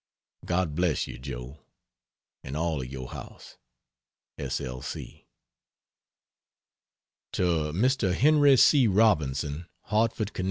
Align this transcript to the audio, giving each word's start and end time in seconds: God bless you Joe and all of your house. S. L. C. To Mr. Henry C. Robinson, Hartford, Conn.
God 0.43 0.73
bless 0.73 1.05
you 1.05 1.19
Joe 1.19 1.59
and 2.43 2.57
all 2.57 2.81
of 2.81 2.87
your 2.87 3.09
house. 3.09 3.57
S. 4.39 4.59
L. 4.59 4.81
C. 4.81 5.27
To 7.33 7.71
Mr. 7.71 8.15
Henry 8.15 8.57
C. 8.57 8.87
Robinson, 8.87 9.67
Hartford, 9.81 10.33
Conn. 10.33 10.39